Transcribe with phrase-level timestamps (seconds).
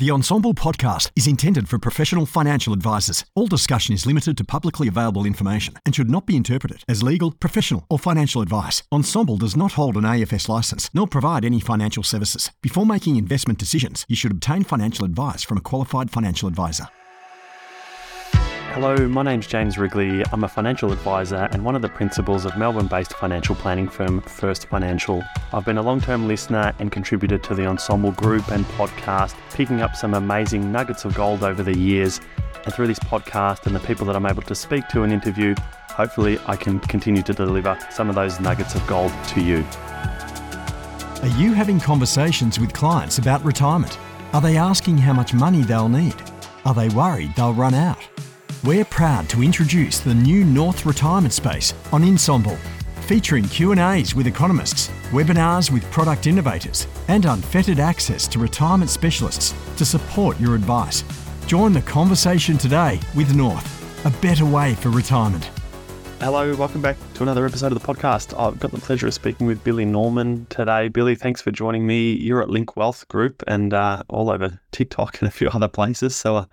[0.00, 3.26] The Ensombl podcast is intended for professional financial advisors.
[3.34, 7.32] All discussion is limited to publicly available information and should not be interpreted as legal,
[7.32, 8.82] professional, or financial advice.
[8.90, 12.50] Ensombl does not hold an AFS license nor provide any financial services.
[12.62, 16.88] Before making investment decisions, you should obtain financial advice from a qualified financial advisor.
[18.72, 20.22] Hello, my name's James Wrigley.
[20.32, 24.20] I'm a financial advisor and one of the principals of Melbourne based financial planning firm
[24.20, 25.24] First Financial.
[25.52, 29.82] I've been a long term listener and contributor to the Ensombl group and podcast, picking
[29.82, 32.20] up some amazing nuggets of gold over the years.
[32.64, 35.56] And through this podcast and the people that I'm able to speak to and interview,
[35.88, 39.64] hopefully I can continue to deliver some of those nuggets of gold to you.
[41.22, 43.98] Are you having conversations with clients about retirement?
[44.32, 46.14] Are they asking how much money they'll need?
[46.64, 48.09] Are they worried they'll run out?
[48.62, 52.58] We're proud to introduce the new North Retirement Space on Ensombl,
[53.06, 59.86] featuring Q&As with economists, webinars with product innovators, and unfettered access to retirement specialists to
[59.86, 61.04] support your advice.
[61.46, 65.48] Join the conversation today with North, a better way for retirement.
[66.20, 68.38] Hello, welcome back to another episode of the podcast.
[68.38, 70.88] I've got the pleasure of speaking with Billy Norman today.
[70.88, 72.12] Billy, thanks for joining me.
[72.12, 76.14] You're at Link Wealth Group and uh, all over TikTok and a few other places.
[76.14, 76.44] So uh,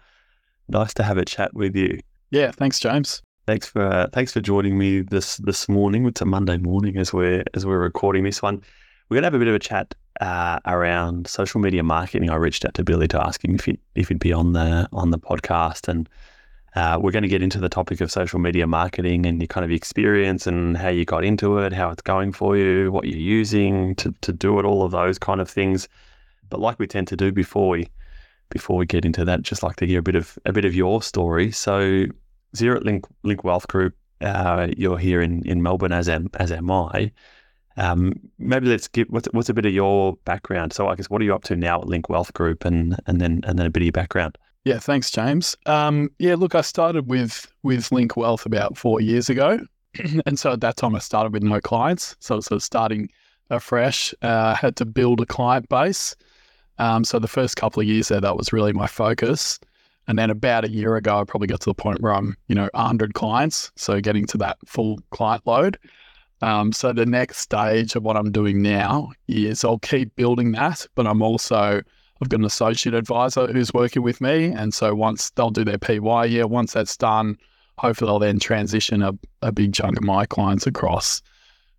[0.69, 1.99] nice to have a chat with you.
[2.31, 3.21] Yeah, thanks, James.
[3.45, 6.05] Thanks for uh, thanks for joining me this this morning.
[6.05, 8.61] It's a Monday morning as we're as we're recording this one.
[9.07, 12.29] We're gonna have a bit of a chat uh, around social media marketing.
[12.29, 14.89] I reached out to Billy to ask him if he if he'd be on the
[14.91, 16.09] on the podcast, and
[16.75, 19.63] uh, we're going to get into the topic of social media marketing and your kind
[19.63, 23.17] of experience and how you got into it, how it's going for you, what you're
[23.17, 25.87] using to to do it, all of those kind of things.
[26.49, 27.87] But like we tend to do before we
[28.49, 30.75] before we get into that, just like to hear a bit of a bit of
[30.75, 31.51] your story.
[31.51, 32.05] So,
[32.55, 36.51] Zero at Link Link Wealth Group, uh, you're here in, in Melbourne as am as
[36.51, 37.11] am I.
[37.77, 40.73] Um, maybe let's give what's what's a bit of your background.
[40.73, 43.21] So, I guess what are you up to now at Link Wealth Group, and and
[43.21, 44.37] then and then a bit of your background.
[44.65, 45.55] Yeah, thanks, James.
[45.65, 49.59] Um, yeah, look, I started with with Link Wealth about four years ago,
[50.25, 53.09] and so at that time I started with no clients, so sort of starting
[53.49, 54.13] afresh.
[54.21, 56.15] Uh, had to build a client base.
[56.79, 59.59] Um, so the first couple of years there, that was really my focus.
[60.07, 62.55] And then about a year ago, I probably got to the point where I'm, you
[62.55, 63.71] know, 100 clients.
[63.75, 65.77] So getting to that full client load.
[66.41, 70.85] Um, so the next stage of what I'm doing now is I'll keep building that,
[70.95, 71.81] but I'm also,
[72.21, 74.45] I've got an associate advisor who's working with me.
[74.45, 77.37] And so once they'll do their PY year, once that's done,
[77.79, 81.21] hopefully I'll then transition a, a big chunk of my clients across.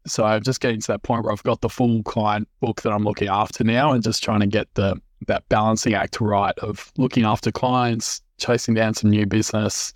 [0.08, 2.92] So I'm just getting to that point where I've got the full client book that
[2.92, 6.92] I'm looking after now and just trying to get the that balancing act right of
[6.96, 9.92] looking after clients, chasing down some new business,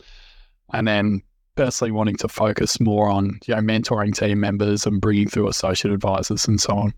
[0.72, 1.22] and then
[1.54, 5.92] personally wanting to focus more on you know mentoring team members and bringing through associate
[5.92, 6.94] advisors and so on.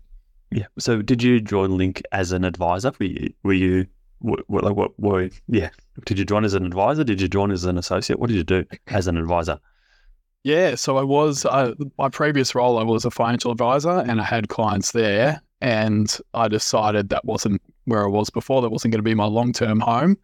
[0.51, 0.67] Yeah.
[0.79, 2.91] So did you join Link as an advisor?
[2.99, 3.87] Were you, were you
[4.19, 5.69] what, what, like what were yeah?
[6.05, 7.03] Did you join as an advisor?
[7.03, 8.19] Did you join as an associate?
[8.19, 9.59] What did you do as an advisor?
[10.45, 12.77] Yeah, so I was uh, my previous role.
[12.77, 15.41] I was a financial advisor, and I had clients there.
[15.59, 18.61] And I decided that wasn't where I was before.
[18.61, 20.19] That wasn't going to be my long term home.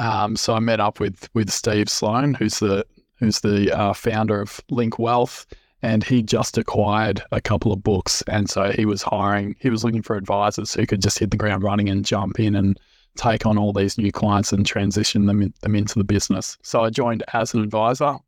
[0.00, 2.84] Um, so I met up with with Steve Sloan, who's the
[3.20, 5.46] who's the uh, founder of Link Wealth,
[5.80, 9.54] and he just acquired a couple of books, and so he was hiring.
[9.60, 12.56] He was looking for advisors who could just hit the ground running and jump in
[12.56, 12.80] and
[13.16, 16.58] take on all these new clients and transition them in, them into the business.
[16.62, 18.18] So I joined as an advisor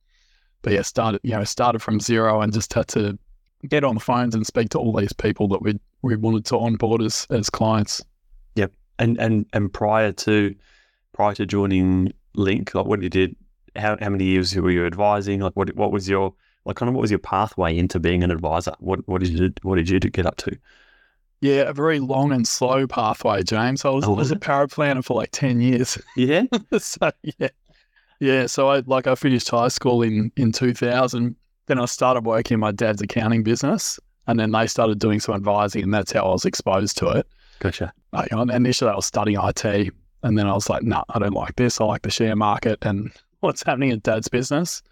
[0.64, 3.16] but yeah, started you know started from zero and just had to
[3.68, 6.58] get on the phones and speak to all these people that we we wanted to
[6.58, 8.02] onboard as as clients.
[8.56, 10.54] Yep, and and and prior to
[11.12, 13.36] prior to joining Link, like what you did,
[13.76, 15.40] how how many years were you advising?
[15.40, 18.30] Like what what was your like kind of what was your pathway into being an
[18.30, 18.74] advisor?
[18.80, 20.56] What what did you what did you get up to?
[21.40, 23.84] Yeah, a very long and slow pathway, James.
[23.84, 24.38] I was, oh, I was a oh.
[24.38, 25.98] paraplanner for like ten years.
[26.16, 26.44] Yeah.
[26.78, 27.48] so yeah,
[28.20, 31.36] yeah, so I like I finished high school in in 2000.
[31.66, 35.34] Then I started working in my dad's accounting business, and then they started doing some
[35.34, 37.26] advising, and that's how I was exposed to it.
[37.60, 37.92] Gotcha.
[38.30, 39.92] Initially, I was studying IT,
[40.22, 41.80] and then I was like, "No, nah, I don't like this.
[41.80, 44.82] I like the share market and what's happening in dad's business."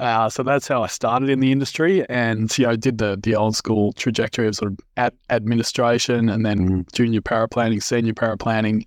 [0.00, 3.36] Uh, so that's how I started in the industry, and you know, did the the
[3.36, 6.92] old school trajectory of sort of ad- administration, and then mm.
[6.92, 8.86] junior paraplanning, senior paraplanning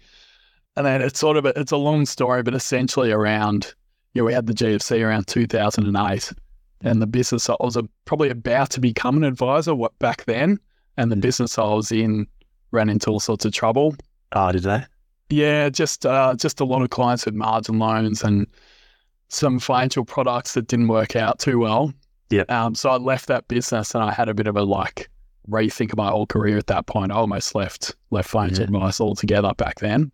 [0.78, 3.74] and then it's sort of a, it's a long story, but essentially around
[4.14, 6.34] you know we had the GFC around 2008,
[6.84, 10.60] and the business I was a, probably about to become an advisor what back then,
[10.96, 11.22] and the mm.
[11.22, 12.28] business I was in
[12.72, 13.96] ran into all sorts of trouble.
[14.34, 14.86] Oh, did they?
[15.30, 18.46] Yeah, just uh, just a lot of clients with margin loans and
[19.30, 21.92] some financial products that didn't work out too well.
[22.30, 22.44] Yeah.
[22.50, 25.10] Um, so I left that business and I had a bit of a like
[25.50, 27.12] rethink of my whole career at that point.
[27.12, 28.78] I almost left left financial yeah.
[28.78, 30.12] advice altogether back then.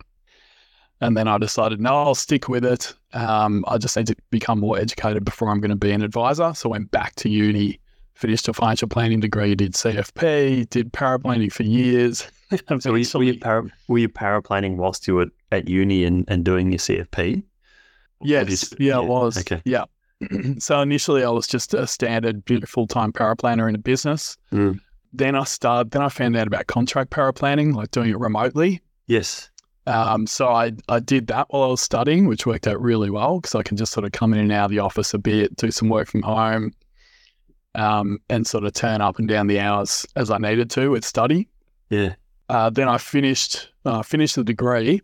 [1.04, 2.94] And then I decided, no, I'll stick with it.
[3.14, 6.54] Um, I just need to become more educated before I'm going to be an advisor.
[6.54, 7.80] So I went back to uni,
[8.14, 12.26] finished a financial planning degree, did CFP, did paraplanning for years.
[12.80, 16.24] So were you, were you, para, were you paraplanning whilst you were at uni and,
[16.28, 17.42] and doing your CFP?
[18.22, 19.38] Yes, you- yeah, yeah, it was.
[19.40, 19.60] okay.
[19.66, 19.86] Yeah.
[20.60, 24.38] so initially, I was just a standard full time power paraplanner in a business.
[24.52, 24.80] Mm.
[25.12, 25.92] Then I started.
[25.92, 28.82] Then I found out about contract paraplanning, like doing it remotely.
[29.08, 29.50] Yes.
[29.86, 33.40] Um, so I I did that while I was studying, which worked out really well
[33.40, 35.56] because I can just sort of come in and out of the office a bit,
[35.58, 36.72] do some work from home,
[37.76, 41.04] um, and sort of turn up and down the hours as I needed to with
[41.04, 41.50] study.
[41.90, 42.16] Yeah.
[42.50, 45.02] Uh, then I finished uh, finished the degree,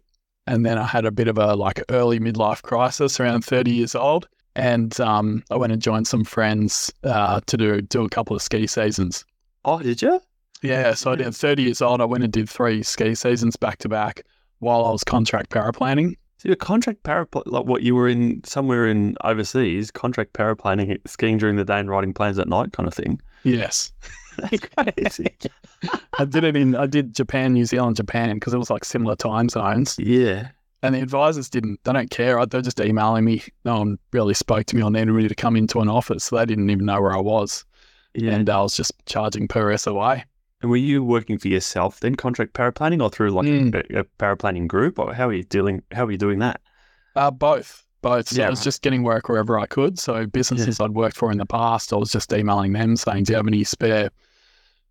[0.47, 3.95] and then I had a bit of a like early midlife crisis around thirty years
[3.95, 8.35] old, and um, I went and joined some friends uh, to do do a couple
[8.35, 9.25] of ski seasons.
[9.65, 10.21] Oh, did you?
[10.61, 11.99] Yeah, so I did thirty years old.
[11.99, 14.23] I went and did three ski seasons back to back
[14.59, 16.15] while I was contract paraplanning.
[16.37, 21.37] So your contract parapl like what you were in somewhere in overseas, contract paraplanning, skiing
[21.37, 23.19] during the day and writing plans at night, kind of thing.
[23.43, 23.91] Yes,
[24.37, 25.35] That's crazy.
[26.17, 29.15] I did it in I did Japan, New Zealand, Japan because it was like similar
[29.15, 29.97] time zones.
[29.99, 30.49] yeah.
[30.81, 32.45] And the advisors didn't, they don't care.
[32.45, 33.43] They're just emailing me.
[33.65, 36.23] No one really spoke to me on needed me to come into an office.
[36.23, 37.65] So they didn't even know where I was.
[38.13, 38.31] Yeah.
[38.31, 40.23] And I was just charging per SOA.
[40.61, 43.73] And were you working for yourself then, contract paraplanning, or through like Mm.
[43.95, 45.83] a, a paraplanning group, or how are you dealing?
[45.91, 46.59] How are you doing that?
[47.15, 47.85] Uh, both.
[48.01, 48.29] Both.
[48.29, 49.99] So Yeah, I was just getting work wherever I could.
[49.99, 53.33] So businesses I'd worked for in the past, I was just emailing them saying, Do
[53.33, 54.09] you have any spare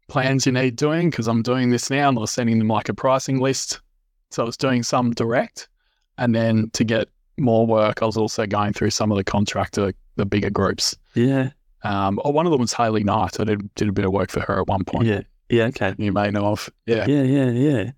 [0.09, 1.11] plans you need doing?
[1.11, 2.09] Because I'm doing this now.
[2.09, 3.81] And I was sending them like a pricing list.
[4.31, 5.69] So I was doing some direct.
[6.19, 9.93] And then to get more work, I was also going through some of the contractor,
[10.17, 10.97] the bigger groups.
[11.15, 11.51] Yeah.
[11.85, 13.39] Um, oh, one of them was Haley Knight.
[13.41, 15.07] I did, did a bit of work for her at one point.
[15.07, 15.21] Yeah.
[15.49, 15.67] Yeah.
[15.67, 15.95] Okay.
[15.99, 16.71] You may know of.
[16.87, 17.07] Yeah.
[17.07, 17.23] Yeah.
[17.23, 17.51] Yeah.
[17.51, 17.91] Yeah.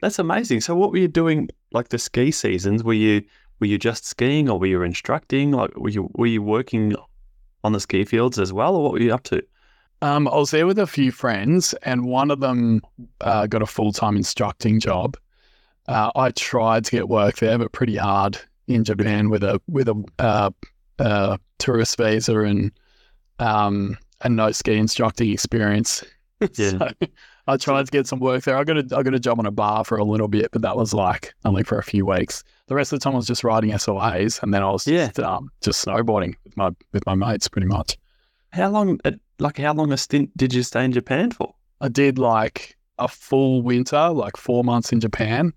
[0.00, 0.60] That's amazing.
[0.60, 1.48] So, what were you doing?
[1.72, 3.22] Like the ski seasons, were you
[3.60, 5.52] were you just skiing, or were you instructing?
[5.52, 6.94] Like, were you were you working
[7.64, 9.42] on the ski fields as well, or what were you up to?
[10.02, 12.82] Um, I was there with a few friends, and one of them
[13.20, 15.16] uh, got a full time instructing job.
[15.86, 19.88] Uh, I tried to get work there, but pretty hard in Japan with a with
[19.88, 20.50] a uh,
[20.98, 22.72] uh, tourist visa and
[23.38, 26.04] um, and no ski instructing experience.
[26.58, 26.70] Yeah.
[26.70, 26.88] so
[27.46, 28.56] I tried to get some work there.
[28.56, 30.62] I got a I got a job on a bar for a little bit, but
[30.62, 32.44] that was like only for a few weeks.
[32.68, 35.06] The rest of the time I was just riding SOAs, and then I was Yeah.
[35.06, 37.96] just, um, just snowboarding with my with my mates, pretty much.
[38.50, 39.00] How long?
[39.04, 41.54] uh, Like, how long a stint did you stay in Japan for?
[41.80, 45.52] I did like a full winter, like four months in Japan.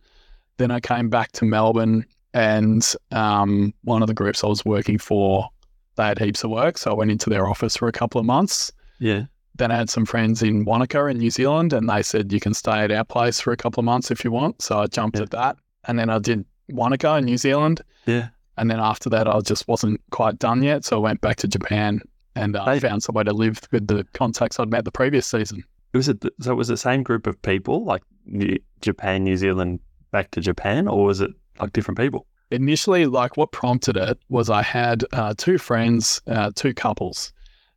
[0.58, 4.98] Then I came back to Melbourne, and um, one of the groups I was working
[4.98, 5.50] for,
[5.98, 8.26] they had heaps of work, so I went into their office for a couple of
[8.26, 8.72] months.
[9.00, 9.26] Yeah.
[9.58, 12.54] Then I had some friends in Wanaka in New Zealand, and they said you can
[12.54, 14.62] stay at our place for a couple of months if you want.
[14.62, 15.24] So I jumped Yeah.
[15.24, 18.30] at that, and then I did Wanaka in New Zealand, Yeah.
[18.58, 21.48] and then after that I just wasn't quite done yet, so I went back to
[21.48, 22.02] Japan
[22.36, 22.80] and uh, Hey.
[22.80, 25.64] found somewhere to live with the contacts I'd met the previous season.
[25.94, 26.52] Was it so?
[26.52, 29.80] It was the same group of people, like New, Japan, New Zealand,
[30.12, 32.28] back to Japan, or was it like different people?
[32.52, 37.34] initially, like what prompted it was I had uh, two friends, uh, two couples,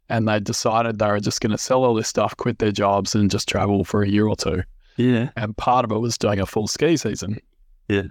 [0.09, 3.15] and they decided they were just going to sell all this stuff, quit their jobs,
[3.15, 4.63] and just travel for a year or two.
[4.97, 5.31] Yeah.
[5.37, 7.39] And part of it was doing a full ski season.
[7.89, 8.05] Yeah.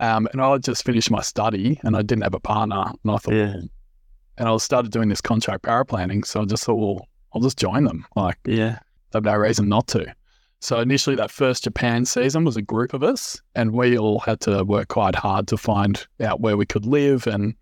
[0.00, 3.12] Um, and I had just finished my study, and I didn't have a partner, and
[3.12, 3.54] I thought, Yeah.
[3.54, 3.68] well,
[4.38, 7.84] and I started doing this contract paraplanning, so I just thought, well, I'll just join
[7.84, 8.04] them.
[8.14, 8.80] Like, Yeah.
[9.12, 10.14] there's no reason not to.
[10.60, 14.40] So initially, that first Japan season was a group of us, and we all had
[14.40, 17.54] to work quite hard to find out where we could live and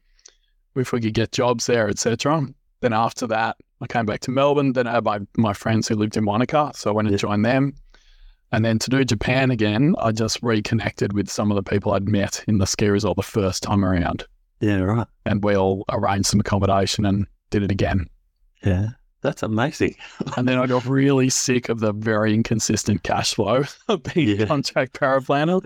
[0.75, 2.43] if we could get jobs there, etc.
[2.81, 4.73] Then after that, I came back to Melbourne.
[4.73, 7.45] Then I had my, my friends who lived in Wanaka, so I went and joined
[7.45, 7.75] them.
[8.53, 12.09] And then to do Japan again, I just reconnected with some of the people I'd
[12.09, 14.25] met in the ski resort the first time around,
[14.61, 14.79] Yeah.
[14.81, 15.07] Right.
[15.27, 18.07] and we all arranged some accommodation and did it again.
[18.63, 18.91] Yeah.
[19.23, 19.97] That's amazing.
[20.37, 24.45] And then I got really sick of the very inconsistent cash flow of being Yeah.
[24.45, 25.61] a contract paraplanner.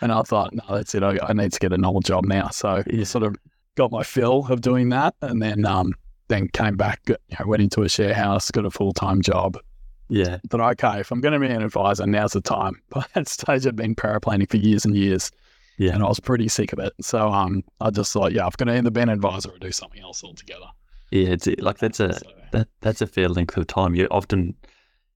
[0.00, 1.02] And I thought, no, that's it.
[1.04, 2.48] I, I need to get a normal job now.
[2.48, 3.00] So Yeah.
[3.02, 3.36] I sort of
[3.76, 5.14] got my fill of doing that.
[5.20, 5.92] And then um,
[6.28, 9.58] then came back, you know, went into a share house, got a full time job.
[10.08, 10.38] Yeah.
[10.48, 12.80] But okay, if I'm going to be an advisor, now's the time.
[12.90, 15.30] By that stage, I'd been paraplanning for years and years.
[15.78, 15.94] Yeah.
[15.94, 16.92] And I was pretty sick of it.
[17.00, 19.72] So um, I just thought, yeah, I've got to either be an advisor or do
[19.72, 20.66] something else altogether.
[21.10, 21.30] Yeah.
[21.30, 23.94] It's like that's a So, that that's a fair length of time.
[23.94, 24.54] You often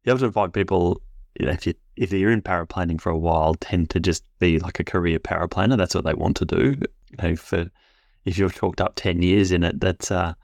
[0.05, 1.00] you often find people,
[1.38, 4.59] you know, if you if you're in paraplanning for a while, tend to just be
[4.59, 5.77] like a career paraplanner.
[5.77, 6.77] That's what they want to do.
[7.11, 7.67] You know, for
[8.25, 10.35] if you've talked up ten years in it, that's uh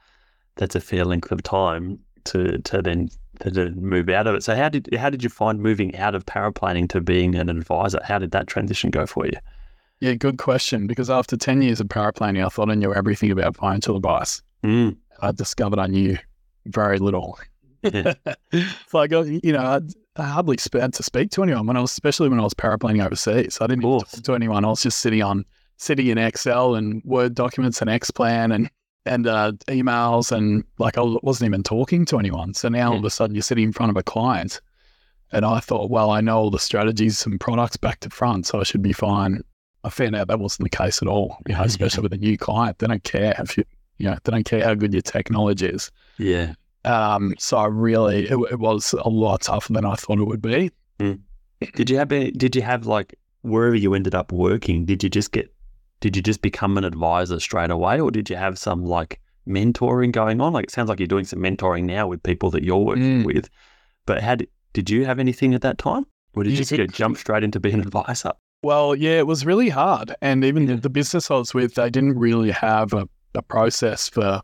[0.56, 4.42] that's a fair length of time to to then to, to move out of it.
[4.42, 8.00] So how did how did you find moving out of paraplanning to being an advisor?
[8.04, 9.32] How did that transition go for you?
[10.00, 10.86] Yeah, good question.
[10.86, 14.42] Because after 10 years of paraplanning, I thought I knew everything about financial advice.
[14.62, 14.96] Mm.
[15.20, 16.18] I discovered I knew
[16.66, 17.38] very little.
[17.82, 18.14] Yeah.
[18.52, 19.80] it's like, uh, you know, I,
[20.16, 23.04] I hardly had to speak to anyone when I was, especially when I was paraplanning
[23.04, 23.58] overseas.
[23.60, 24.64] I didn't talk to anyone.
[24.64, 25.44] I was just sitting on,
[25.76, 28.70] sitting in Excel and Word documents and Xplan and,
[29.06, 30.32] and uh, emails.
[30.32, 32.54] And like, I wasn't even talking to anyone.
[32.54, 34.60] So now all of a sudden you're sitting in front of a client.
[35.32, 38.60] And I thought, well, I know all the strategies and products back to front, so
[38.60, 39.42] I should be fine.
[39.82, 42.38] I found out that wasn't the case at all, you know, especially with a new
[42.38, 42.78] client.
[42.78, 43.64] They don't care if you,
[43.98, 45.90] you know, they don't care how good your technology is.
[46.18, 46.54] Yeah.
[46.84, 50.42] Um, so I really, it, it was a lot tougher than I thought it would
[50.42, 50.70] be.
[51.74, 55.32] Did you have did you have like wherever you ended up working, did you just
[55.32, 55.53] get
[56.04, 59.18] did you just become an advisor straight away or did you have some like
[59.48, 60.52] mentoring going on?
[60.52, 63.24] Like it sounds like you're doing some mentoring now with people that you're working Mm.
[63.24, 63.48] with.
[64.04, 66.04] But had did you have anything at that time?
[66.34, 68.32] Or did you just go jump straight into being an advisor?
[68.62, 70.14] Well, yeah, it was really hard.
[70.20, 70.76] And even Yeah.
[70.76, 74.42] the business I was with, they didn't really have a, a process for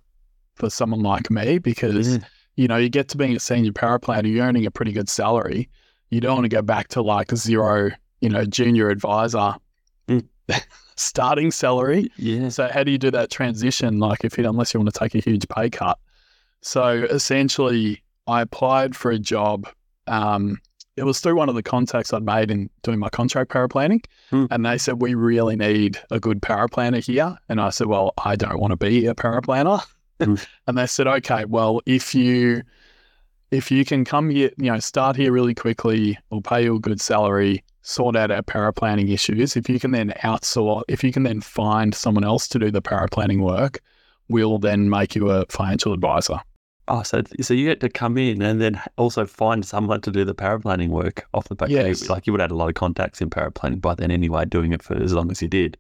[0.55, 2.19] for someone like me because
[2.57, 5.69] you know, you get to being a senior paraplanner, you're earning a pretty good salary.
[6.09, 7.91] You don't want to go back to like a zero,
[8.23, 9.57] you know, junior advisor
[10.09, 10.25] Mm.
[11.01, 12.11] starting salary.
[12.17, 12.49] Yeah.
[12.49, 13.99] So how do you do that transition?
[13.99, 15.99] Like if you unless you want to take a huge pay cut.
[16.63, 19.69] So essentially, I applied for a job.
[20.07, 20.61] Um,
[20.97, 24.47] it was through one of the contacts I'd made in doing my contract paraplanning, Hmm.
[24.51, 27.37] and they said we really need a good paraplanner here.
[27.49, 29.83] And I said, well, I don't want to be a paraplanner.
[30.23, 30.35] Hmm.
[30.67, 32.63] and they said, okay, well, if you
[33.51, 36.81] if you can come here, you know, start here really quickly, we'll pay you a
[36.81, 39.57] good salary, sort out our paraplanning issues.
[39.57, 42.83] If you can then outsource, if you can then find someone else to do the
[42.83, 43.81] paraplanning work,
[44.29, 46.41] we'll then make you a financial advisor.
[46.89, 50.25] Oh, so so you get to come in and then also find someone to do
[50.25, 51.69] the paraplanning work off the back.
[51.69, 52.09] Yes.
[52.09, 54.73] Like you would have had a lot of contacts in paraplanning by then anyway, doing
[54.73, 55.77] it for as long as you did.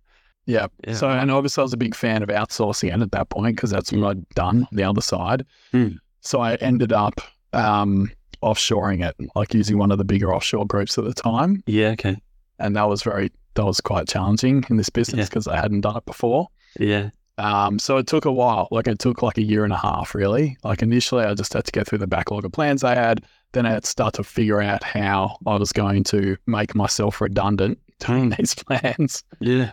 [0.46, 0.68] Yeah.
[0.86, 0.94] Yeah.
[0.94, 3.70] So, and obviously, I was a big fan of outsourcing it at that point because
[3.70, 5.44] that's what I'd done on the other side.
[5.72, 5.88] Hmm.
[6.20, 7.20] So I ended up
[7.52, 8.10] um,
[8.42, 11.90] offshoring it, like using one of the bigger offshore groups at the time, yeah.
[11.90, 12.16] Okay.
[12.58, 15.24] and that was very that was quite challenging in this business Yeah.
[15.28, 16.48] because I hadn't done it before.
[16.78, 17.10] Yeah.
[17.38, 18.68] Um, so it took a while.
[18.70, 20.56] Like it took like a year and a half, really.
[20.62, 23.24] Like initially, I just had to get through the backlog of plans I had.
[23.52, 27.20] Then I had to start to figure out how I was going to make myself
[27.20, 29.24] redundant doing these plans.
[29.40, 29.72] Yeah.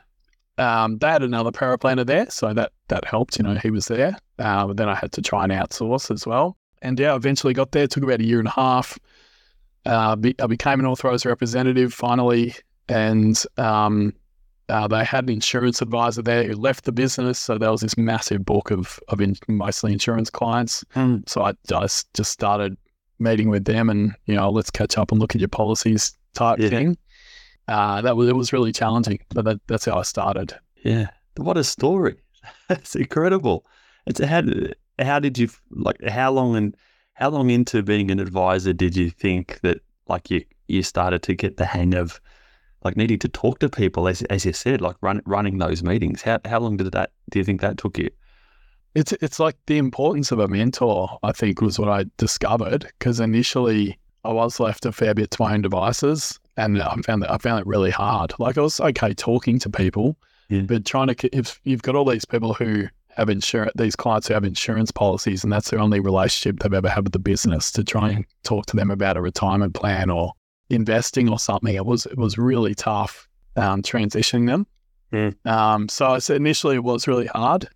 [0.58, 3.38] Um, they had another paraplanner there, so that that helped.
[3.38, 4.18] You know, he was there.
[4.40, 6.57] Uh, but then I had to try and outsource as well.
[6.82, 7.84] And yeah, eventually got there.
[7.84, 8.98] It took about a year and a half.
[9.86, 12.54] Uh, be, I became an authorized representative finally,
[12.90, 14.14] and um,
[14.70, 17.40] uh, they had an insurance advisor there who left the business.
[17.40, 20.84] So there was this massive book of of in, mostly insurance clients.
[20.94, 21.18] Hmm.
[21.26, 22.76] So I just just started
[23.20, 26.60] meeting with them, and you know, let's catch up and look at your policies type
[26.60, 26.70] Yeah.
[26.70, 26.98] thing.
[27.70, 30.54] Uh, that was it was really challenging, but that, that's how I started.
[30.84, 31.08] Yeah.
[31.38, 32.16] What a story.
[32.70, 33.66] That's incredible.
[34.06, 34.42] It's how
[35.00, 36.76] how did you like how long and
[37.14, 41.34] how long into being an advisor did you think that like you you started to
[41.34, 42.20] get the hang of
[42.84, 46.22] like needing to talk to people as as you said like run, running those meetings
[46.22, 48.10] how how long did that do you think that took you
[48.96, 51.18] It's it's like the importance of a mentor.
[51.24, 55.42] I think was what I discovered because initially I was left a fair bit to
[55.42, 58.34] my own devices, and I found that I found it really hard.
[58.40, 60.18] Like I was okay talking to people,
[60.50, 60.62] Yeah.
[60.62, 62.88] but trying to if you've got all these people who
[63.18, 66.90] have insurance, these clients who have insurance policies, and that's the only relationship they've ever
[66.90, 70.34] had with the business, to try and talk to them about a retirement plan or
[70.70, 74.68] investing or something, it was it was really tough um, transitioning them.
[75.12, 75.46] Mm.
[75.46, 77.68] Um, so I said initially it was really hard.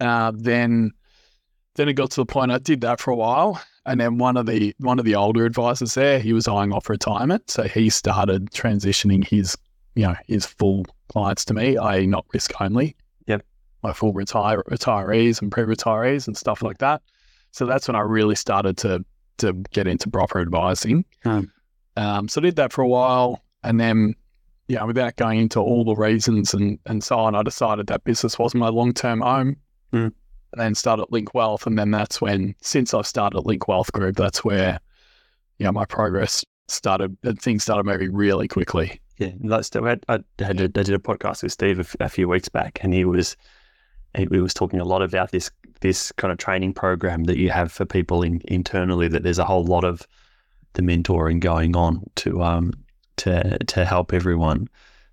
[0.00, 0.92] Uh, then
[1.76, 4.36] then it got to the point I did that for a while, and then one
[4.36, 7.90] of the one of the older advisors there, he was eyeing off retirement, so he
[7.90, 9.56] started transitioning his
[9.94, 12.96] you know his full clients to me, i.e., not risk only.
[13.84, 17.02] My full retire retirees and pre-retirees and stuff like that.
[17.52, 19.04] So that's when I really started to
[19.38, 21.04] to get into proper advising.
[21.22, 21.40] Hmm.
[21.96, 24.14] Um, so I did that for a while, and then
[24.66, 28.38] yeah, without going into all the reasons and and so on, I decided that business
[28.38, 29.56] wasn't my long term home.
[29.92, 30.08] Hmm.
[30.54, 34.14] And then started Link Wealth, and then that's when, since I've started Link Wealth Group,
[34.14, 34.78] that's where,
[35.58, 37.16] you know, my progress started.
[37.24, 39.00] And things started moving really quickly.
[39.18, 41.96] Yeah, Steve, I, had, I, had a, I did a podcast with Steve a, f-
[41.98, 43.36] a few weeks back, and he was
[44.16, 47.70] he, was talking a lot about this this kind of training program that you have
[47.70, 49.08] for people in, internally.
[49.08, 50.06] That there's a whole lot of
[50.74, 52.72] the mentoring going on to um
[53.16, 54.68] to to help everyone.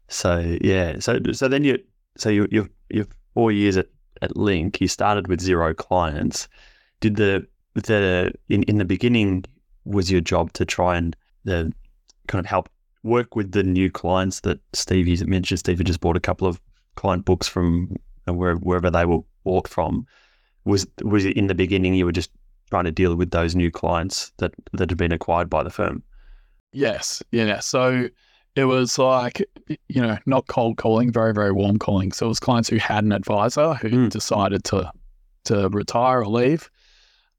[0.07, 1.79] So yeah, so so then you
[2.17, 3.87] so you you you four years at,
[4.21, 6.47] at Link, you started with zero clients.
[6.99, 9.45] Did the the in in the beginning
[9.85, 11.73] was your job to try and the
[12.27, 12.69] kind of help
[13.03, 15.59] work with the new clients that Steve mentioned?
[15.59, 16.61] Steve had just bought a couple of
[16.95, 17.95] client books from
[18.27, 20.05] uh, where, wherever they were bought from.
[20.65, 22.31] Was was it in the beginning you were just
[22.69, 26.03] trying to deal with those new clients that that had been acquired by the firm?
[26.73, 27.59] Yes, yeah.
[27.59, 28.09] So
[28.55, 32.11] it was like you know not cold calling, very very warm calling.
[32.11, 34.09] So it was clients who had an advisor who Mm.
[34.09, 34.91] decided to
[35.45, 36.69] to retire or leave.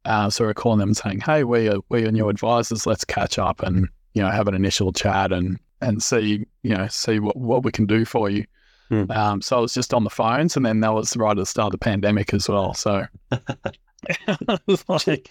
[0.04, 2.86] Uh, so we're calling them saying, "Hey, we are we are new advisors.
[2.86, 6.88] Let's catch up and you know have an initial chat and and see you know
[6.88, 8.44] see what, what we can do for you."
[8.92, 9.10] Hmm.
[9.10, 11.46] Um, so I was just on the phones, and then that was right at the
[11.46, 12.74] start of the pandemic as well.
[12.74, 15.30] So it was like-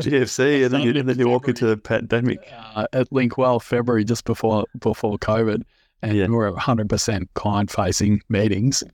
[0.00, 2.38] GFC, and then you, and then you walk into the pandemic.
[2.76, 5.62] uh, at Link Wealth February just before before COVID,
[6.02, 6.26] and Yeah.
[6.28, 8.84] we were 100 percent client facing meetings,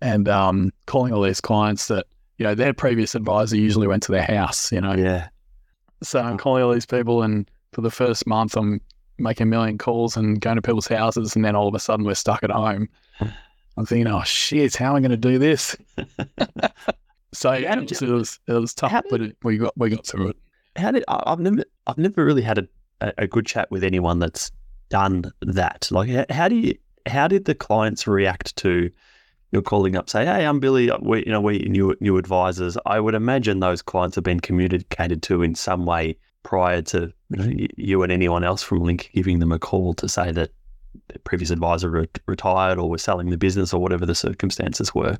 [0.00, 2.06] and um, calling all these clients that
[2.38, 4.94] you know their previous advisor usually went to their house, you know.
[4.94, 5.28] Yeah,
[6.02, 8.80] So I'm calling all these people, and for the first month, I'm
[9.18, 12.04] making a million calls and going to people's houses, and then all of a sudden
[12.04, 12.88] we're stuck at home.
[13.76, 15.76] I'm thinking, oh shit, how am I going to do this?
[17.32, 19.90] so yeah, it was, it was it was tough, did- but it, we got we
[19.90, 20.36] got through it.
[20.76, 22.58] how did I've never I've never really had
[23.00, 24.52] a, a, good chat with anyone that's
[24.90, 25.88] done that.
[25.90, 26.74] Like, how, how do you
[27.06, 28.90] how did the clients react to
[29.54, 30.90] you're calling up, say, "Hey, I'm Billy.
[30.90, 34.40] Uh, we you know we new new advisors." I would imagine those clients have been
[34.40, 39.10] communicated to in some way prior to you, know, you and anyone else from Link
[39.12, 40.50] giving them a call to say that
[41.08, 45.18] the previous advisor re- retired or was selling the business or whatever the circumstances were.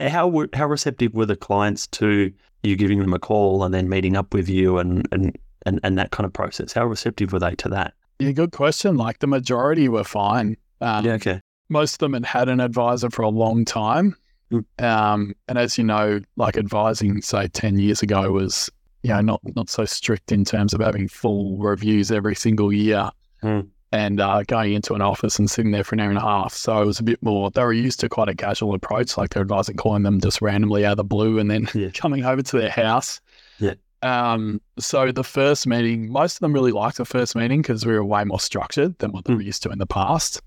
[0.00, 2.32] How were, how receptive were the clients to
[2.62, 5.96] you giving them a call and then meeting up with you and and, and, and
[5.96, 6.72] that kind of process?
[6.72, 7.94] How receptive were they to that?
[8.18, 8.96] Yeah, good question.
[8.96, 10.56] Like the majority were fine.
[10.80, 11.40] Um, okay.
[11.68, 14.16] Most of them had had an advisor for a long time.
[14.50, 14.64] Mm.
[14.82, 18.70] Um, and as you know, like advising, say, 10 years ago was,
[19.06, 23.10] you know, not, not so strict in terms of having full reviews every single year
[23.42, 23.68] Mm.
[23.92, 26.54] and uh, going into an office and sitting there for an hour and a half.
[26.54, 29.30] So it was a bit more, they were used to quite a casual approach, like
[29.30, 31.90] their advisor calling them just randomly out of the blue and then Yeah.
[31.94, 33.20] coming over to their house.
[33.60, 33.74] Yeah.
[34.02, 37.92] Um, so the first meeting, most of them really liked the first meeting because we
[37.92, 39.36] were way more structured than what they Mm.
[39.36, 40.40] were used to in the past.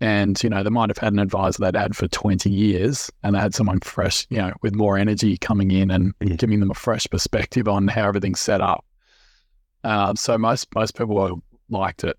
[0.00, 3.34] And, you know, they might have had an advisor they'd had for 20 years and
[3.34, 6.34] they had someone fresh, you know, with more energy coming in and Yeah.
[6.34, 8.84] giving them a fresh perspective on how everything's set up.
[9.84, 12.16] Uh, so most most people liked it.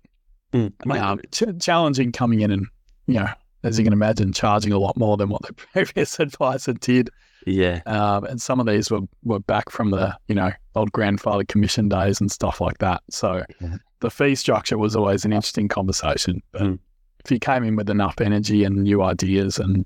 [0.52, 0.72] Mm.
[1.00, 2.66] Um, ch- challenging coming in and,
[3.06, 3.28] you know,
[3.62, 7.10] as you can imagine, charging a lot more than what the previous advisor did.
[7.46, 7.80] yeah.
[7.86, 11.88] Um, and some of these were, were back from the, you know, old grandfather commission
[11.88, 13.02] days and stuff like that.
[13.10, 13.76] So Yeah.
[14.00, 16.42] the fee structure was always an interesting conversation.
[16.52, 16.78] But Mm.
[17.26, 19.84] If you came in with enough energy and new ideas and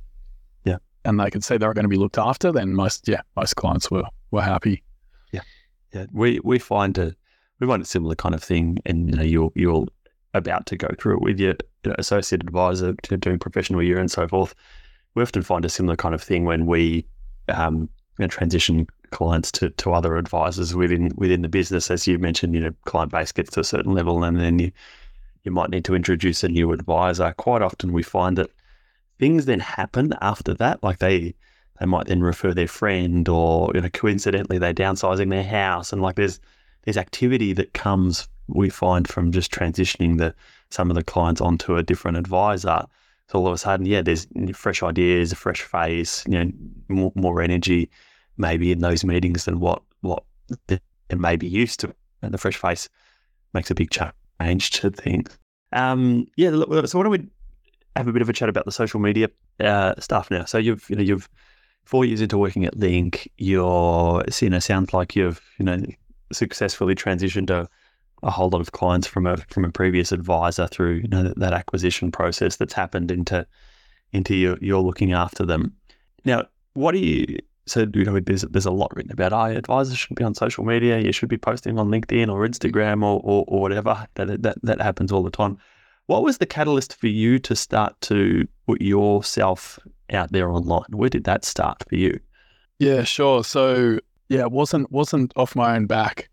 [0.65, 0.77] Yeah.
[1.05, 3.57] and they could see they were going to be looked after, then most yeah, most
[3.57, 4.83] clients were were happy.
[5.33, 5.41] Yeah,
[5.93, 6.07] yeah.
[6.13, 7.15] we we find a
[7.59, 9.87] we find a similar kind of thing, and you know you're you're
[10.35, 13.99] about to go through it with your you know, associate advisor to doing professional year
[13.99, 14.55] and so forth.
[15.15, 17.07] We often find a similar kind of thing when we
[17.49, 21.91] um, you know, transition clients to, to other advisors within within the business.
[21.91, 24.71] As you mentioned, you know, client base gets to a certain level, and then you
[25.45, 27.35] you might need to introduce a new advisor.
[27.37, 28.51] Quite often, we find that
[29.19, 31.35] things then happen after that, like they
[31.79, 35.93] they might then refer their friend or you know coincidentally they're downsizing their house.
[35.93, 36.41] And like there's
[36.85, 40.35] there's activity that comes we find from just transitioning the
[40.71, 42.85] some of the clients onto a different advisor.
[43.29, 46.53] So all of a sudden yeah there's fresh ideas a fresh face you know
[46.89, 47.89] more, more energy
[48.37, 50.25] maybe in those meetings than what what
[50.67, 50.81] they
[51.17, 51.95] may be used to.
[52.23, 52.89] And the fresh face
[53.55, 54.13] makes a big change
[54.71, 55.39] to things
[55.73, 57.27] um yeah so why don't we
[57.97, 59.29] have a bit of a chat about the social media
[59.61, 61.29] uh, stuff now so you've you know you've
[61.91, 65.77] four years into working at Link, you're, you know, sounds like you've, you know,
[66.33, 67.69] successfully transitioned a,
[68.23, 71.39] a whole lot of clients from a from a previous advisor through, you know, that,
[71.41, 73.45] that acquisition process that's happened into
[74.13, 75.75] into your you're looking after them.
[76.25, 77.39] Now, what do you?
[77.71, 79.33] So you know, there's there's a lot written about.
[79.33, 80.99] I advisors shouldn't be on social media.
[80.99, 84.07] You should be posting on LinkedIn or Instagram or or, or whatever.
[84.17, 85.57] That, that that happens all the time.
[86.07, 89.79] What was the catalyst for you to start to put yourself
[90.13, 90.87] out there online?
[90.91, 92.19] Where did that start for you?
[92.81, 93.45] Yeah, sure.
[93.45, 96.29] So yeah, it wasn't wasn't off my own back.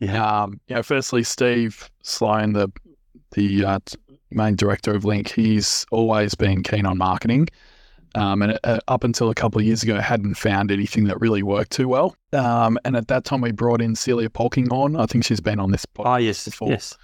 [0.00, 0.42] Yeah.
[0.42, 2.72] Um, you know, firstly, Steve Sloan, the
[3.36, 3.78] the uh,
[4.32, 7.48] main director of Link, he's always been keen on marketing.
[8.14, 11.42] Um, and uh, up until a couple of years ago, hadn't found anything that really
[11.42, 12.14] worked too well.
[12.32, 15.00] Um, and at that time, we brought in Celia Polkinghorn.
[15.00, 16.68] I think she's been on this podcast Ah, yes, before.
[16.70, 16.94] yes,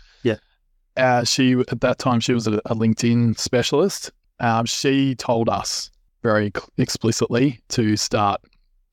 [0.96, 4.10] Uh, she at that time she was a, a LinkedIn specialist.
[4.40, 5.90] Um, she told us
[6.24, 8.40] very explicitly to start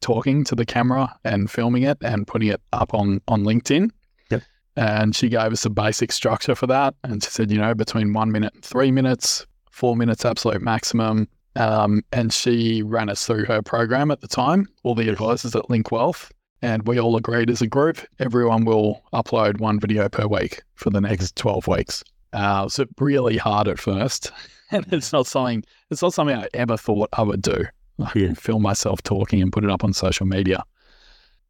[0.01, 3.89] talking to the camera and filming it and putting it up on on LinkedIn.
[4.29, 4.43] Yep.
[4.75, 6.93] And she gave us a basic structure for that.
[7.03, 11.27] And she said, you know, between one minute and three minutes, four minutes absolute maximum.
[11.55, 15.69] Um, and she ran us through her program at the time, all the advisors at
[15.69, 16.31] Link Wealth.
[16.61, 20.89] And we all agreed as a group, everyone will upload one video per week for
[20.89, 22.03] the next 12 weeks.
[22.33, 24.31] Uh, so really hard at first.
[24.71, 27.65] And it's not something, it's not something I ever thought I would do.
[28.03, 28.33] I Yeah.
[28.33, 30.63] film myself talking and put it up on social media.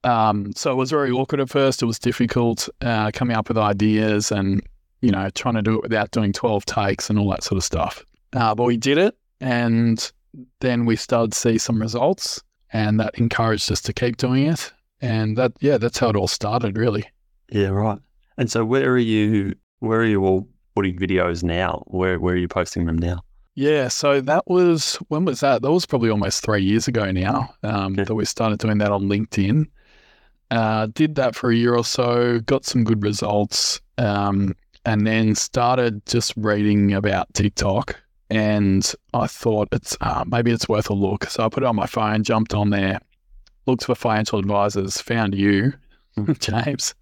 [0.03, 1.81] Um, so it was very awkward at first.
[1.81, 4.61] It was difficult uh, coming up with ideas and,
[5.01, 7.63] you know, trying to do it without doing 12 takes and all that sort of
[7.63, 8.05] stuff.
[8.33, 9.15] Uh, but we did it.
[9.41, 10.11] And
[10.59, 12.41] then we started to see some results
[12.73, 14.71] and that encouraged us to keep doing it.
[15.01, 17.05] And that, yeah, that's how it all started, really.
[17.49, 17.99] Yeah, right.
[18.37, 21.83] And so where are you where are you all putting videos now?
[21.87, 23.21] Where where are you posting them now?
[23.53, 25.61] Yeah, so that was when was that?
[25.61, 28.03] That was probably almost three years ago now um, Okay.
[28.03, 29.65] that we started doing that on LinkedIn.
[30.51, 34.53] Uh, did that for a year or so, got some good results, um,
[34.85, 37.95] and then started just reading about TikTok.
[38.29, 41.25] And I thought it's uh, maybe it's worth a look.
[41.25, 42.99] So I put it on my phone, jumped on there,
[43.67, 45.73] looked for financial advisors, found you,
[46.39, 46.95] James,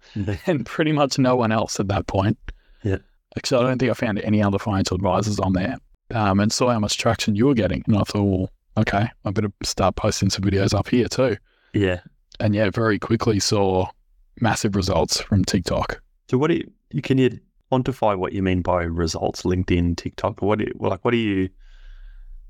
[0.46, 2.38] and pretty much no one else at that point.
[2.82, 2.98] Yeah.
[3.36, 5.78] Actually, I don't think I found any other financial advisors on there
[6.12, 7.82] um, and saw how much traction you were getting.
[7.86, 11.36] And I thought, well, okay, I better start posting some videos up here too.
[11.72, 12.00] Yeah.
[12.40, 13.88] And yeah, very quickly saw
[14.40, 16.00] massive results from TikTok.
[16.28, 16.54] So what do
[16.90, 17.40] you can you
[17.74, 20.42] quantify what you mean by results, LinkedIn, TikTok?
[20.42, 21.48] What do you, like what do you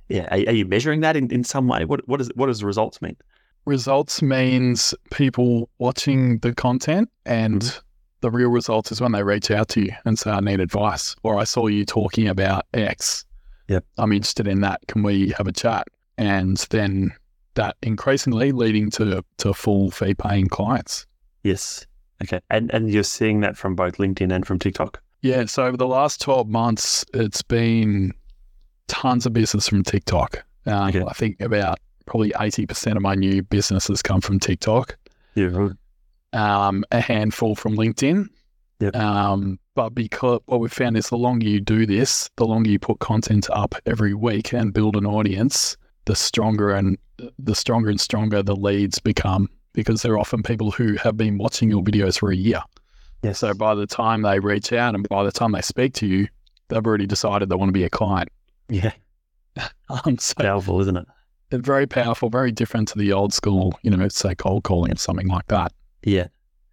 [0.09, 1.85] yeah, are, are you measuring that in, in some way?
[1.85, 3.17] What what does what does results mean?
[3.65, 7.79] Results means people watching the content, and mm-hmm.
[8.21, 11.17] the real results is when they reach out to you and say, I need advice,
[11.23, 13.25] or I saw you talking about X.
[13.69, 13.85] Yep.
[13.97, 14.83] I'm interested in that.
[14.89, 15.87] Can we have a chat?
[16.19, 17.15] And then
[17.55, 21.07] that increasingly leading to, to full fee paying clients.
[21.43, 21.87] Yes.
[22.23, 22.41] Okay.
[22.51, 25.03] And and you're seeing that from both LinkedIn and from TikTok?
[25.25, 25.47] Yeah.
[25.47, 28.13] So over the last 12 months, it's been
[28.89, 30.45] tons of business from TikTok.
[30.67, 31.03] Um, Okay.
[31.03, 34.97] I think about probably 80% of my new businesses come from TikTok.
[35.35, 35.73] Yeah, right.
[36.35, 38.27] um, a handful from LinkedIn.
[38.81, 38.95] Yep.
[38.97, 42.79] Um, but because what we've found is the longer you do this, the longer you
[42.79, 46.99] put content up every week and build an audience, the stronger and
[47.39, 51.71] the stronger and stronger the leads become because they're often people who have been watching
[51.71, 52.63] your videos for a year.
[53.25, 53.39] Yes.
[53.39, 56.29] So by the time they reach out and by the time they speak to you,
[56.69, 58.29] they've already decided they want to be a client.
[58.69, 58.93] yeah.
[59.89, 61.07] Um, so Powerful, isn't it?
[61.53, 65.29] very powerful, very different to the old school, you know, say cold calling or something
[65.29, 65.73] like that.
[66.03, 66.27] Yeah.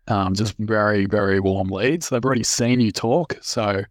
[0.08, 2.10] um, just very, very warm leads.
[2.10, 3.84] They've already seen you talk, so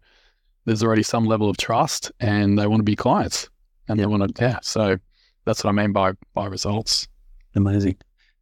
[0.65, 3.49] there's already some level of trust, and they want to be clients,
[3.87, 4.03] and Yeah.
[4.03, 4.59] they want to, yeah.
[4.63, 4.97] So
[5.45, 7.07] that's what I mean by by results.
[7.55, 7.95] Amazing.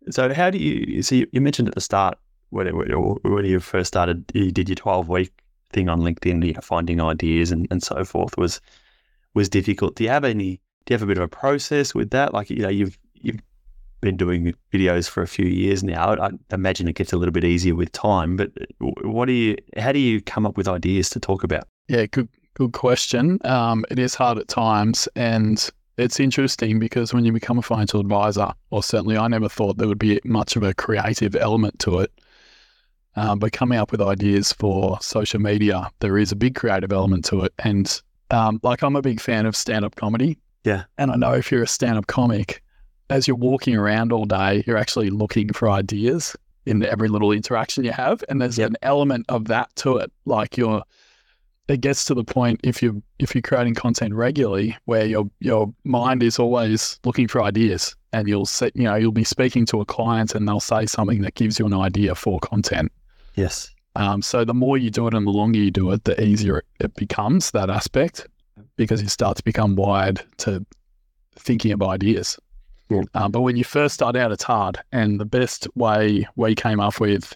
[0.10, 1.04] So how do you?
[1.04, 2.18] So you mentioned at the start
[2.50, 5.32] when when you first started, you did your twelve week
[5.72, 8.60] thing on LinkedIn, you know, finding ideas and, and so forth was
[9.34, 9.96] was difficult.
[9.96, 10.60] Do you have any?
[10.86, 12.34] Do you have a bit of a process with that?
[12.34, 13.40] Like you know, you've you've
[14.02, 16.16] been doing videos for a few years now.
[16.16, 18.38] I, imagine it gets a little bit easier with time.
[18.38, 19.58] But what do you?
[19.78, 21.68] How do you come up with ideas to talk about?
[21.88, 23.40] Yeah, good good question.
[23.46, 28.00] Um, it is hard at times, and it's interesting because when you become a financial
[28.00, 32.00] advisor, or certainly I never thought there would be much of a creative element to
[32.00, 32.12] it.
[33.20, 37.26] Um, but coming up with ideas for social media, there is a big creative element
[37.26, 37.54] to it.
[37.60, 38.02] And
[38.32, 40.38] um, like I'm a big fan of stand up comedy.
[40.64, 40.84] Yeah.
[40.98, 42.62] And I know if you're a stand up comic,
[43.10, 47.84] as you're walking around all day, you're actually looking for ideas in every little interaction
[47.84, 48.24] you have.
[48.30, 48.70] And there's Yep.
[48.70, 50.12] an element of that to it.
[50.26, 50.84] Like you're,
[51.68, 55.72] it gets to the point if you if you're creating content regularly where your your
[55.84, 59.80] mind is always looking for ideas and you'll set you know you'll be speaking to
[59.80, 62.92] a client and they'll say something that gives you an idea for content
[63.40, 63.70] Yes.
[63.96, 66.64] um, so the more you do it and the longer you do it the easier
[66.80, 68.28] it, becomes that aspect
[68.76, 70.66] because you start to become wired to
[71.36, 72.38] thinking of ideas
[72.90, 73.04] Yeah.
[73.14, 76.80] um, but when you first start out it's hard and the best way we came
[76.80, 77.36] up with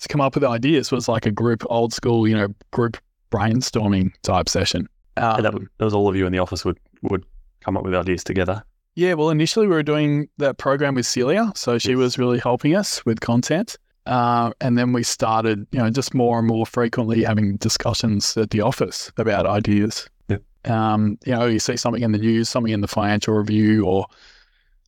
[0.00, 2.96] to come up with ideas was like a group old school you know group
[3.30, 6.78] brainstorming type session um, And that, that was all of you in the office would
[7.02, 7.24] would
[7.60, 8.62] come up with ideas together.
[8.94, 11.98] Yeah, well, initially we were doing that program with Celia, so she Yes.
[11.98, 13.76] was really helping us with content.
[14.08, 18.48] Uh, and then we started, you know, just more and more frequently having discussions at
[18.48, 20.08] the office about ideas.
[20.28, 20.42] Yep.
[20.64, 24.06] Um, you know, you see something in the news, something in the financial review, or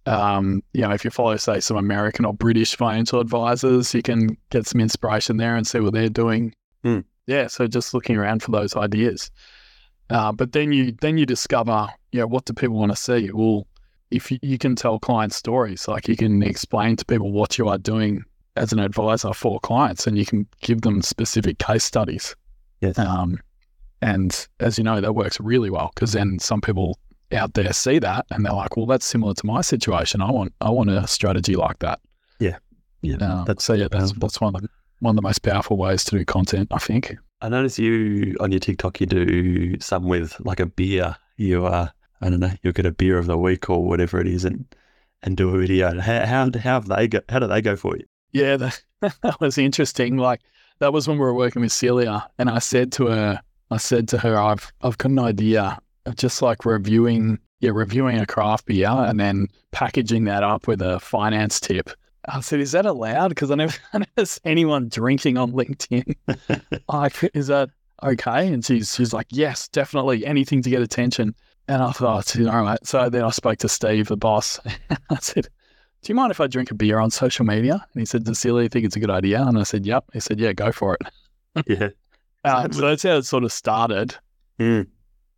[0.06, 4.38] um, you know, if you follow, say, some American or British financial advisors, you can
[4.48, 6.54] get some inspiration there and see what they're doing.
[6.83, 7.00] Hmm.
[7.26, 9.30] Yeah, so just looking around for those ideas.
[10.09, 13.30] Uh, but then you then you discover, you know, what do people want to see?
[13.30, 13.66] Well,
[14.11, 17.68] if you, you can tell client stories, like you can explain to people what you
[17.68, 18.24] are doing
[18.61, 22.37] as an advisor for clients, and you can give them specific case studies.
[22.81, 22.99] Yes.
[22.99, 23.38] Um,
[24.03, 26.99] and as you know, that works really well because then some people
[27.33, 30.20] out there see that and they're like, "Well, that's similar to my situation.
[30.20, 32.01] I want I want a strategy like that."
[33.03, 34.68] yeah, Um, that's so yeah, that's that's one of the
[35.01, 37.16] one of the most powerful ways to do content, I think.
[37.40, 41.16] I notice you on your TikTok, you do some with like a beer.
[41.38, 41.88] You, uh,
[42.20, 44.64] I don't know, you'll get a beer of the week or whatever it is, and
[45.23, 45.99] and do a video.
[46.01, 47.20] How how, how have they go?
[47.29, 48.05] How do they go for you?
[48.33, 50.16] Yeah, that, that was interesting.
[50.16, 50.40] Like
[50.79, 53.40] that was when we were working with Celia, and I said to her,
[53.71, 58.19] I said to her, I've I've got an idea of just like reviewing, yeah, reviewing
[58.19, 61.90] a craft beer and then packaging that up with a finance tip.
[62.27, 63.29] I said, is that allowed?
[63.29, 66.16] Because I never, I never see anyone drinking on LinkedIn.
[66.88, 67.71] like, is that
[68.03, 68.53] okay?
[68.53, 71.35] And she's she's like, yes, definitely, anything to get attention.
[71.69, 72.85] And I thought, all right.
[72.85, 74.59] So then I spoke to Steve, the boss.
[75.11, 75.49] I said,
[76.02, 77.84] do you mind if I drink a beer on social media?
[77.92, 79.42] And he said, does Celia think it's a good idea?
[79.42, 80.04] And I said, yep.
[80.12, 81.66] He said, yeah, go for it.
[81.66, 81.88] yeah.
[82.44, 84.14] Uh, so that's how it sort of started.
[84.58, 84.86] Mm.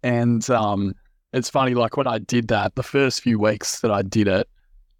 [0.05, 0.95] And um,
[1.33, 4.49] it's funny, like when I did that, the first few weeks that I did it,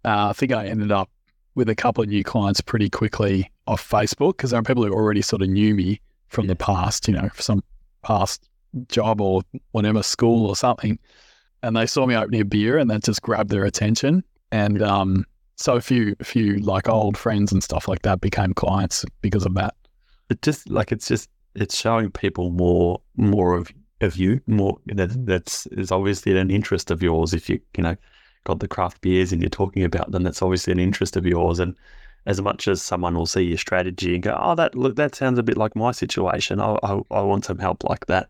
[0.03, 1.09] uh, I think I ended up
[1.55, 4.91] with a couple of new clients pretty quickly off Facebook because there are people who
[4.91, 7.63] already sort of knew me from the past, you know, some
[8.01, 8.49] past
[8.89, 10.99] job or whatever, school or something.
[11.61, 14.23] And they saw me opening a beer and that just grabbed their attention.
[14.51, 16.93] And um, so a few, a few like hmm.
[16.93, 19.75] old friends and stuff like that became clients because of that.
[20.29, 25.25] It just like it's just it's showing people more more of of you more that
[25.25, 27.95] that's is obviously an interest of yours if you you know
[28.43, 31.59] got the craft beers and you're talking about them that's obviously an interest of yours.
[31.59, 31.75] And
[32.25, 35.37] as much as someone will see your strategy and go oh that look that sounds
[35.39, 36.59] a bit like my situation.
[36.59, 38.29] I I, I want some help like that.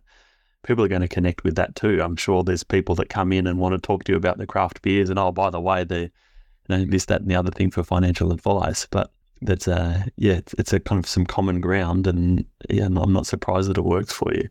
[0.64, 2.02] People are going to connect with that too.
[2.02, 4.48] I'm sure there's people that come in and want to talk to you about the
[4.48, 6.12] craft beers and oh by the way the
[6.68, 10.34] you know this that and the other thing for financial advice but that's uh yeah
[10.34, 13.84] it's, it's a kind of some common ground and yeah I'm not surprised that it
[13.84, 14.48] works for you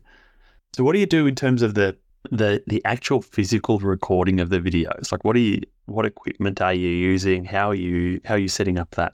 [0.73, 1.97] so what do you do in terms of the
[2.31, 6.73] the the actual physical recording of the videos like what are you what equipment are
[6.73, 9.13] you using how are you how are you setting up that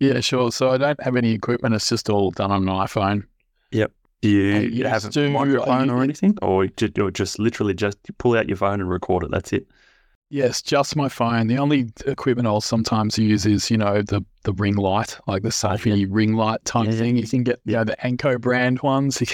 [0.00, 0.52] Yeah, sure.
[0.52, 1.74] So I don't have any equipment.
[1.74, 3.24] It's just all done on an iPhone.
[3.72, 3.92] Yep.
[4.22, 7.98] Do I you used have a microphone or anything or just, or just literally just
[8.18, 9.68] pull out your phone and record it that's it
[10.30, 11.46] Yes, just my phone.
[11.46, 15.48] The only equipment I'll sometimes use is, you know, the the ring light, like the
[15.48, 16.98] selfie ring light type Yeah, yeah.
[16.98, 17.16] thing.
[17.16, 19.26] You can get, you know, the Anko brand ones, the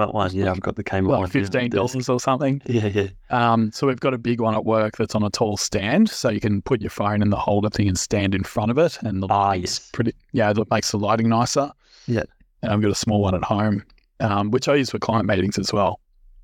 [0.00, 2.20] up one yeah I've got the up like one here on the fifteen dollars or
[2.20, 2.62] something.
[2.66, 5.56] yeah yeah Um, so we've got a big one at work that's on a tall
[5.56, 8.70] stand, so you can put your phone in the holder thing and stand in front
[8.70, 9.90] of it, and the Ah, yes.
[9.92, 11.72] pretty, yeah, that makes the lighting nicer.
[12.06, 12.22] Yeah.
[12.62, 13.84] and I've got a small one at home,
[14.20, 15.98] um, which I use for client meetings as well.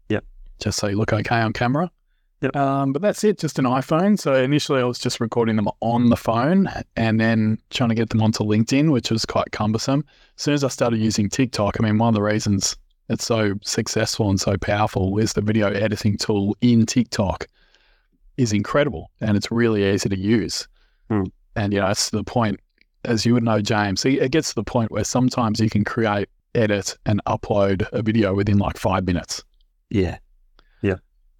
[0.08, 0.24] Yep.
[0.58, 1.88] just so you look okay on camera.
[2.42, 2.56] Yep.
[2.56, 4.18] Um, but that's it, just an iPhone.
[4.18, 8.10] So initially I was just recording them on the phone and then trying to get
[8.10, 10.04] them onto LinkedIn, which was quite cumbersome.
[10.36, 12.76] As soon as I started using TikTok, I mean, one of the reasons
[13.08, 17.46] it's so successful and so powerful is the video editing tool in TikTok
[18.36, 20.66] is incredible and it's really easy to use.
[21.10, 21.24] Hmm.
[21.54, 22.58] And, you know, it's to the point,
[23.04, 26.28] as you would know, James, it gets to the point where sometimes you can create,
[26.54, 29.44] edit, and upload a video within like five minutes.
[29.90, 30.18] yeah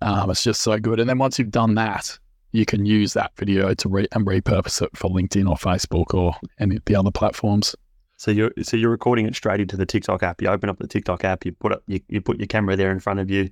[0.03, 1.01] Um, it's just so good.
[1.01, 2.19] And then once you've done that,
[2.53, 6.35] you can use that video to re- and repurpose it for LinkedIn or Facebook or
[6.61, 7.75] any of the other platforms.
[8.17, 10.41] So you're so you're recording it straight into the TikTok app.
[10.41, 12.93] You open up the TikTok app, you put up you, you put your camera there
[12.93, 13.51] in front of you,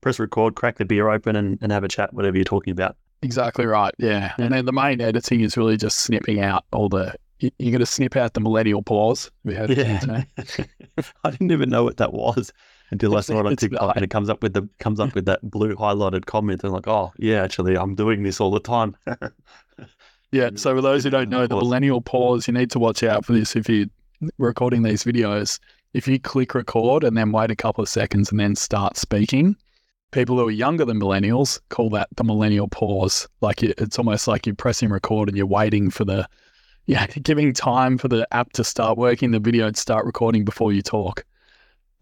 [0.00, 2.96] press record, crack the beer open and, and have a chat, whatever you're talking about.
[3.22, 3.92] Exactly right.
[3.98, 4.32] Yeah.
[4.38, 4.44] Yeah.
[4.44, 7.80] And then the main editing is really just snipping out all the, you, you're going
[7.80, 9.30] to snip out the millennial pause.
[9.44, 9.66] Yeah.
[11.24, 12.52] I didn't even know what that was
[12.90, 15.24] until I saw it on TikTok and it comes up with the comes up with
[15.26, 18.96] that blue highlighted comment and like, oh yeah, actually I'm doing this all the time.
[20.32, 20.50] Yeah.
[20.56, 23.32] So for those who don't know, the millennial pause, you need to watch out for
[23.32, 23.86] this if you're
[24.38, 25.58] recording these videos.
[25.94, 29.56] If you click record and then wait a couple of seconds and then start speaking,
[30.10, 33.28] people who are younger than millennials call that the millennial pause.
[33.40, 36.28] Like it's almost like you're pressing record and you're waiting for the,
[36.86, 40.72] yeah, giving time for the app to start working, the video to start recording before
[40.72, 41.24] you talk.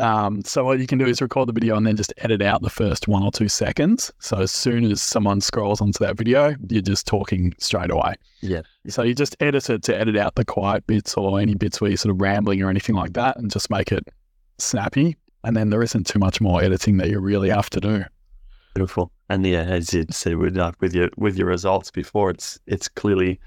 [0.05, 2.61] Um, so what you can do is record the video and then just edit out
[2.61, 4.13] the first one or two seconds.
[4.19, 8.17] So as soon as someone scrolls onto that video, you're just talking straight away.
[8.43, 8.61] yeah.
[8.89, 11.89] So you just edit it to edit out the quiet bits or any bits where
[11.91, 14.07] you're sort of rambling or anything like that and just make it
[14.59, 15.17] snappy.
[15.43, 18.05] And then there isn't too much more editing that you really have to do.
[18.75, 19.11] Beautiful.
[19.31, 22.89] And yeah, as you said with uh, with your with your results before, it's it's
[22.89, 23.41] clearly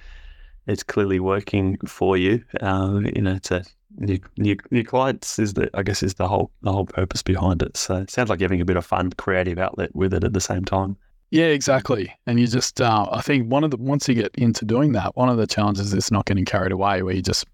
[0.66, 2.44] it's clearly working for you.
[2.62, 3.64] Uh, you know, it's a
[3.96, 7.62] new, new new clients is the I guess is the whole the whole purpose behind
[7.62, 7.78] it.
[7.78, 10.34] So it sounds like you're having a bit of fun, creative outlet with it at
[10.34, 10.98] the same time.
[11.30, 12.14] Yeah, exactly.
[12.26, 15.16] And you just, uh, I think one of the, once you get into doing that,
[15.18, 17.46] one of the challenges is not getting carried away where you just,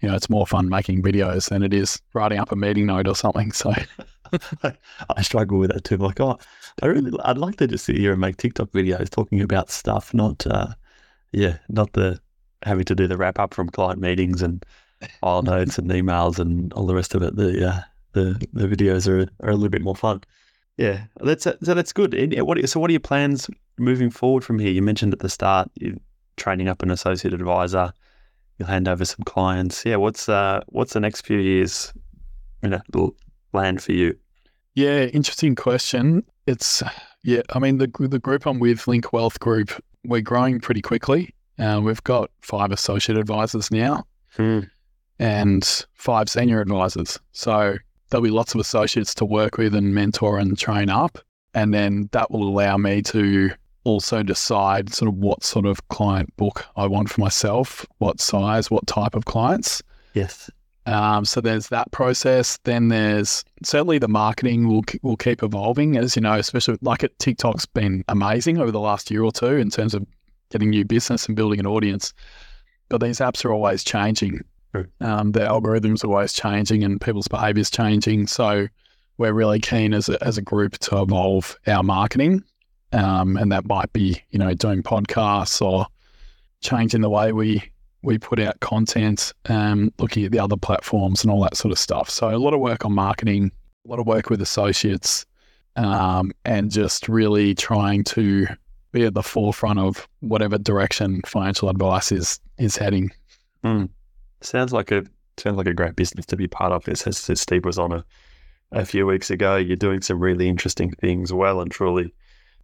[0.00, 3.06] you know, it's more fun making videos than it is writing up a meeting note
[3.06, 3.52] or something.
[3.52, 3.72] So
[5.16, 5.98] I struggle with that too.
[5.98, 6.36] Like, oh,
[6.82, 10.12] I really, I'd like to just sit here and make TikTok videos talking about stuff,
[10.12, 10.74] not, uh,
[11.30, 12.20] yeah, not the
[12.64, 14.64] having to do the wrap up from client meetings and
[15.20, 17.36] file notes and emails and all the rest of it.
[17.36, 17.80] The uh,
[18.12, 20.22] the the videos are are a little bit more fun.
[20.76, 22.14] Yeah, that's so that's good.
[22.42, 24.70] What so what are your plans moving forward from here?
[24.70, 25.96] You mentioned at the start you're
[26.36, 27.92] training up an associate advisor.
[28.58, 29.84] You'll hand over some clients.
[29.84, 31.92] Yeah, what's uh what's the next few years,
[32.62, 33.14] you know,
[33.52, 34.16] plan for you?
[34.74, 36.24] Yeah, interesting question.
[36.46, 36.82] It's
[37.22, 39.70] yeah, I mean the the group I'm with, Link Wealth Group,
[40.04, 41.34] we're growing pretty quickly.
[41.58, 44.04] Uh, we've got five associate advisors now
[44.36, 44.60] hmm.
[45.18, 47.18] And five senior advisors.
[47.32, 47.76] So
[48.10, 51.18] there'll be lots of associates to work with and mentor and train up.
[51.54, 53.50] And then that will allow me to
[53.84, 58.70] also decide sort of what sort of client book I want for myself, what size,
[58.70, 59.82] what type of clients.
[60.14, 60.50] Yes.
[60.86, 62.58] Um, so there's that process.
[62.64, 67.16] Then there's certainly the marketing will will keep evolving, as you know, especially like it,
[67.18, 70.04] TikTok's been amazing over the last year or two in terms of
[70.50, 72.12] getting new business and building an audience.
[72.88, 74.40] But these apps are always changing.
[75.00, 78.26] Um, the algorithms are always changing and people's behaviors changing.
[78.26, 78.68] So
[79.18, 82.42] we're really keen as a, as a group to evolve our marketing.
[82.92, 85.86] Um, and that might be, you know, doing podcasts or
[86.60, 87.62] changing the way we
[88.04, 91.78] we put out content, um, looking at the other platforms and all that sort of
[91.78, 92.10] stuff.
[92.10, 93.52] So a lot of work on marketing,
[93.86, 95.24] a lot of work with associates,
[95.76, 98.48] um, and just really trying to
[98.90, 103.10] be at the forefront of whatever direction financial advice is is heading.
[103.64, 103.88] Mm.
[104.42, 105.04] Sounds like a
[105.38, 106.88] sounds like a great business to be part of.
[106.88, 108.04] As, as Steve was on a
[108.72, 112.12] a few weeks ago, you're doing some really interesting things, well and truly,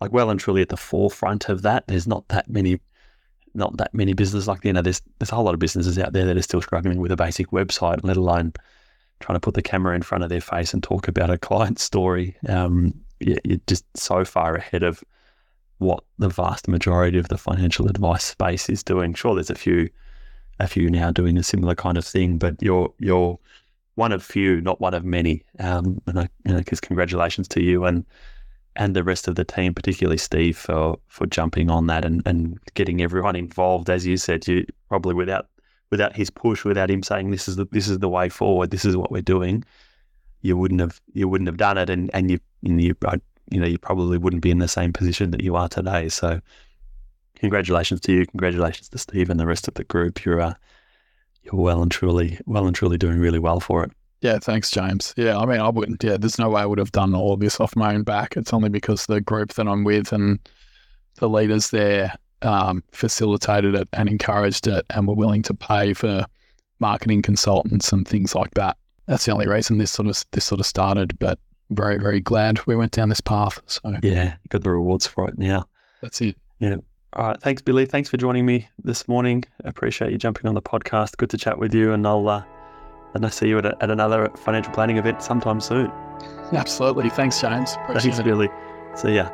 [0.01, 1.87] like well and truly at the forefront of that.
[1.87, 2.81] There's not that many,
[3.55, 4.83] not that many businesses like you know.
[4.83, 7.17] There's there's a whole lot of businesses out there that are still struggling with a
[7.17, 8.53] basic website, let alone
[9.21, 11.79] trying to put the camera in front of their face and talk about a client
[11.79, 12.37] story.
[12.49, 15.03] Um, you're just so far ahead of
[15.79, 19.15] what the vast majority of the financial advice space is doing.
[19.15, 19.89] Sure, there's a few
[20.61, 23.39] a few now doing a similar kind of thing, but you're you're
[23.95, 25.45] one of few, not one of many.
[25.59, 28.05] Um, and I, because congratulations to you and
[28.77, 32.59] and the rest of the team, particularly Steve, for for jumping on that and, and
[32.75, 33.91] getting everyone involved.
[33.91, 35.49] As you said, you probably without
[35.91, 38.85] without his push, without him saying this is the this is the way forward, this
[38.85, 39.65] is what we're doing,
[40.43, 42.95] you wouldn't have you wouldn't have done it, and and you and you
[43.51, 46.09] you know, you probably wouldn't be in the same position that you are today.
[46.09, 46.41] So,
[47.39, 48.27] congratulations to you.
[48.27, 50.25] Congratulations to Steve and the rest of the group.
[50.25, 50.55] You're uh,
[51.43, 53.93] you're well and truly, well and truly doing really well for it.
[54.21, 55.15] Yeah, thanks, James.
[55.17, 56.03] Yeah, I mean, I wouldn't.
[56.03, 58.37] Yeah, there's no way I would have done all of this off my own back.
[58.37, 60.41] It's only because the group that I'm with and
[61.17, 66.27] the leaders there um, facilitated it and encouraged it, and were willing to pay for
[66.81, 68.77] marketing consultants and things like that.
[69.07, 71.17] That's the only reason this sort of this sort of started.
[71.19, 71.39] But
[71.71, 73.61] very, very glad we went down this path.
[73.67, 75.67] So yeah, got the rewards for it now.
[76.03, 76.37] That's it.
[76.59, 76.77] Yeah.
[77.15, 77.41] All right.
[77.41, 77.87] Thanks, Billy.
[77.87, 79.45] Thanks for joining me this morning.
[79.65, 81.17] Appreciate you jumping on the podcast.
[81.17, 82.45] Good to chat with you, and I'll uh,
[83.15, 85.91] and I'll see you at, a, at another financial planning event sometime soon.
[86.53, 87.09] Absolutely.
[87.11, 87.73] Thanks, James.
[87.85, 88.25] Appreciate Thanks, it.
[88.25, 88.49] Billy.
[88.95, 89.31] See ya.